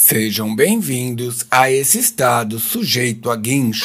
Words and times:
Sejam 0.00 0.54
bem-vindos 0.54 1.44
a 1.50 1.72
esse 1.72 1.98
estado 1.98 2.60
sujeito 2.60 3.32
a 3.32 3.36
guincho. 3.36 3.84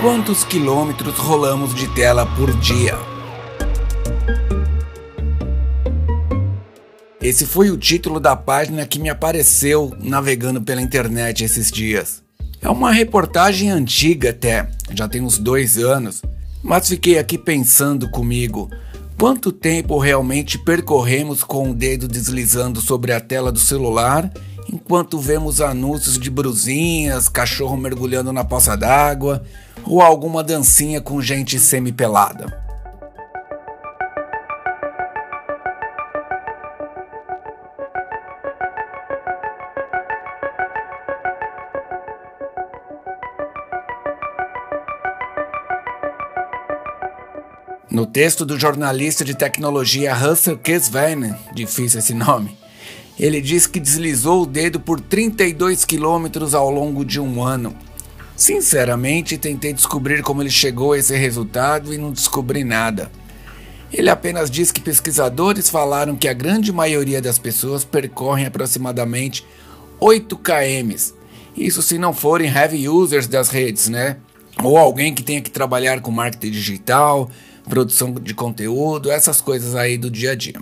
Quantos 0.00 0.44
quilômetros 0.44 1.18
rolamos 1.18 1.74
de 1.74 1.86
tela 1.94 2.24
por 2.34 2.50
dia? 2.58 2.96
Esse 7.20 7.44
foi 7.44 7.70
o 7.70 7.76
título 7.76 8.18
da 8.18 8.34
página 8.34 8.86
que 8.86 8.98
me 8.98 9.10
apareceu 9.10 9.94
navegando 10.00 10.62
pela 10.62 10.80
internet 10.80 11.44
esses 11.44 11.70
dias. 11.70 12.26
É 12.60 12.68
uma 12.68 12.92
reportagem 12.92 13.70
antiga 13.70 14.30
até, 14.30 14.68
já 14.90 15.08
tem 15.08 15.22
uns 15.22 15.38
dois 15.38 15.78
anos, 15.78 16.22
mas 16.62 16.88
fiquei 16.88 17.18
aqui 17.18 17.38
pensando 17.38 18.10
comigo. 18.10 18.70
Quanto 19.18 19.52
tempo 19.52 19.98
realmente 19.98 20.58
percorremos 20.58 21.42
com 21.42 21.70
o 21.70 21.74
dedo 21.74 22.06
deslizando 22.06 22.80
sobre 22.80 23.12
a 23.12 23.20
tela 23.20 23.50
do 23.50 23.58
celular 23.58 24.30
enquanto 24.72 25.18
vemos 25.18 25.60
anúncios 25.60 26.18
de 26.18 26.30
brusinhas, 26.30 27.28
cachorro 27.28 27.76
mergulhando 27.76 28.32
na 28.32 28.44
poça 28.44 28.76
d'água 28.76 29.42
ou 29.84 30.02
alguma 30.02 30.44
dancinha 30.44 31.00
com 31.00 31.20
gente 31.20 31.58
semi-pelada. 31.58 32.67
No 47.90 48.04
texto 48.04 48.44
do 48.44 48.58
jornalista 48.58 49.24
de 49.24 49.34
tecnologia 49.34 50.12
Russell 50.12 50.58
Kesvan, 50.58 51.34
difícil 51.54 52.00
esse 52.00 52.12
nome, 52.12 52.54
ele 53.18 53.40
diz 53.40 53.66
que 53.66 53.80
deslizou 53.80 54.42
o 54.42 54.46
dedo 54.46 54.78
por 54.78 55.00
32 55.00 55.86
quilômetros 55.86 56.54
ao 56.54 56.70
longo 56.70 57.02
de 57.02 57.18
um 57.18 57.42
ano. 57.42 57.74
Sinceramente, 58.36 59.38
tentei 59.38 59.72
descobrir 59.72 60.22
como 60.22 60.42
ele 60.42 60.50
chegou 60.50 60.92
a 60.92 60.98
esse 60.98 61.16
resultado 61.16 61.94
e 61.94 61.96
não 61.96 62.12
descobri 62.12 62.62
nada. 62.62 63.10
Ele 63.90 64.10
apenas 64.10 64.50
diz 64.50 64.70
que 64.70 64.82
pesquisadores 64.82 65.70
falaram 65.70 66.14
que 66.14 66.28
a 66.28 66.34
grande 66.34 66.70
maioria 66.70 67.22
das 67.22 67.38
pessoas 67.38 67.84
percorrem 67.84 68.44
aproximadamente 68.44 69.46
8 69.98 70.36
km. 70.36 70.94
Isso 71.56 71.80
se 71.80 71.96
não 71.96 72.12
forem 72.12 72.52
heavy 72.52 72.86
users 72.86 73.26
das 73.26 73.48
redes, 73.48 73.88
né? 73.88 74.18
Ou 74.62 74.76
alguém 74.76 75.14
que 75.14 75.22
tenha 75.22 75.40
que 75.40 75.50
trabalhar 75.50 76.02
com 76.02 76.10
marketing 76.10 76.50
digital, 76.50 77.30
produção 77.68 78.12
de 78.12 78.34
conteúdo, 78.34 79.10
essas 79.10 79.40
coisas 79.40 79.74
aí 79.74 79.96
do 79.96 80.10
dia 80.10 80.32
a 80.32 80.34
dia. 80.34 80.60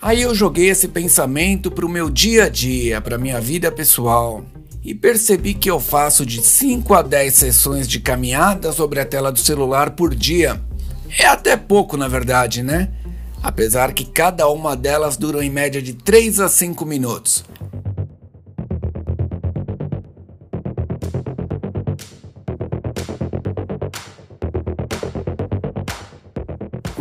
Aí 0.00 0.22
eu 0.22 0.32
joguei 0.36 0.68
esse 0.70 0.86
pensamento 0.86 1.68
para 1.68 1.84
o 1.84 1.88
meu 1.88 2.08
dia 2.08 2.44
a 2.44 2.48
dia, 2.48 3.00
para 3.00 3.18
minha 3.18 3.40
vida 3.40 3.72
pessoal, 3.72 4.44
e 4.84 4.94
percebi 4.94 5.52
que 5.52 5.68
eu 5.68 5.80
faço 5.80 6.24
de 6.24 6.40
5 6.40 6.94
a 6.94 7.02
10 7.02 7.34
sessões 7.34 7.88
de 7.88 7.98
caminhada 7.98 8.70
sobre 8.70 9.00
a 9.00 9.04
tela 9.04 9.32
do 9.32 9.40
celular 9.40 9.90
por 9.90 10.14
dia. 10.14 10.60
É 11.18 11.26
até 11.26 11.56
pouco, 11.56 11.96
na 11.96 12.06
verdade, 12.06 12.62
né? 12.62 12.88
Apesar 13.42 13.92
que 13.92 14.04
cada 14.04 14.46
uma 14.48 14.76
delas 14.76 15.16
dura 15.16 15.44
em 15.44 15.50
média 15.50 15.82
de 15.82 15.92
3 15.92 16.38
a 16.38 16.48
5 16.48 16.86
minutos. 16.86 17.44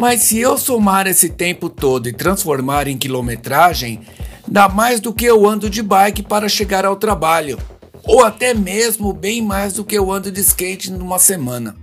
Mas 0.07 0.21
se 0.21 0.37
eu 0.37 0.55
somar 0.55 1.07
esse 1.07 1.29
tempo 1.29 1.67
todo 1.67 2.07
e 2.07 2.13
transformar 2.13 2.88
em 2.88 2.95
quilometragem, 2.95 4.01
dá 4.47 4.69
mais 4.69 4.99
do 4.99 5.11
que 5.11 5.25
eu 5.25 5.49
ando 5.49 5.67
de 5.67 5.81
bike 5.81 6.21
para 6.21 6.47
chegar 6.47 6.85
ao 6.85 6.95
trabalho, 6.95 7.57
ou 8.03 8.23
até 8.23 8.53
mesmo 8.53 9.11
bem 9.11 9.41
mais 9.41 9.73
do 9.73 9.83
que 9.83 9.97
eu 9.97 10.11
ando 10.11 10.31
de 10.31 10.41
skate 10.41 10.91
numa 10.91 11.17
semana. 11.17 11.75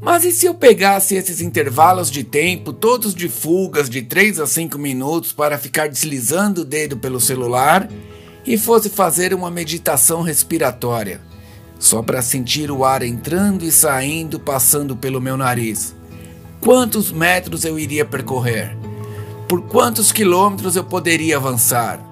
Mas 0.00 0.24
e 0.24 0.30
se 0.30 0.46
eu 0.46 0.54
pegasse 0.54 1.16
esses 1.16 1.40
intervalos 1.40 2.10
de 2.10 2.22
tempo, 2.22 2.72
todos 2.72 3.14
de 3.14 3.28
fugas 3.28 3.90
de 3.90 4.02
3 4.02 4.38
a 4.40 4.46
5 4.46 4.78
minutos, 4.78 5.32
para 5.32 5.58
ficar 5.58 5.88
deslizando 5.88 6.62
o 6.62 6.64
dedo 6.64 6.96
pelo 6.96 7.20
celular 7.20 7.88
e 8.46 8.56
fosse 8.56 8.88
fazer 8.88 9.34
uma 9.34 9.50
meditação 9.50 10.22
respiratória, 10.22 11.20
só 11.78 12.00
para 12.02 12.22
sentir 12.22 12.70
o 12.70 12.84
ar 12.84 13.02
entrando 13.02 13.64
e 13.64 13.72
saindo, 13.72 14.38
passando 14.38 14.96
pelo 14.96 15.20
meu 15.20 15.36
nariz? 15.36 15.94
Quantos 16.60 17.10
metros 17.10 17.64
eu 17.64 17.78
iria 17.78 18.04
percorrer? 18.04 18.76
Por 19.48 19.62
quantos 19.62 20.12
quilômetros 20.12 20.76
eu 20.76 20.84
poderia 20.84 21.36
avançar? 21.36 22.07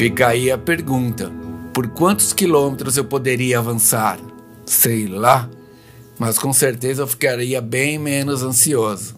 Fica 0.00 0.28
aí 0.28 0.50
a 0.50 0.56
pergunta: 0.56 1.30
por 1.74 1.86
quantos 1.88 2.32
quilômetros 2.32 2.96
eu 2.96 3.04
poderia 3.04 3.58
avançar? 3.58 4.18
Sei 4.64 5.06
lá, 5.06 5.46
mas 6.18 6.38
com 6.38 6.54
certeza 6.54 7.02
eu 7.02 7.06
ficaria 7.06 7.60
bem 7.60 7.98
menos 7.98 8.42
ansioso. 8.42 9.14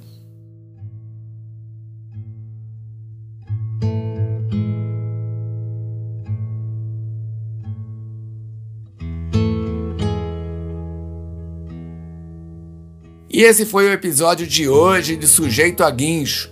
E 13.31 13.44
esse 13.44 13.65
foi 13.65 13.87
o 13.87 13.92
episódio 13.92 14.48
de 14.48 14.69
hoje 14.69 15.15
de 15.15 15.28
Sujeito 15.28 15.84
a 15.84 15.91
Guincho 15.92 16.52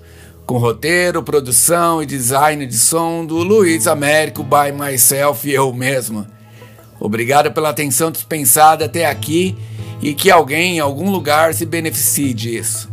com 0.50 0.58
roteiro, 0.58 1.22
produção 1.22 2.02
e 2.02 2.06
design 2.06 2.66
de 2.66 2.76
som 2.76 3.24
do 3.24 3.36
Luiz 3.36 3.86
Américo 3.86 4.42
by 4.42 4.72
myself 4.76 5.48
e 5.48 5.54
eu 5.54 5.72
mesmo. 5.72 6.26
Obrigado 6.98 7.52
pela 7.52 7.68
atenção 7.68 8.10
dispensada 8.10 8.86
até 8.86 9.06
aqui 9.06 9.56
e 10.02 10.12
que 10.12 10.28
alguém 10.28 10.78
em 10.78 10.80
algum 10.80 11.08
lugar 11.08 11.54
se 11.54 11.64
beneficie 11.64 12.34
disso. 12.34 12.89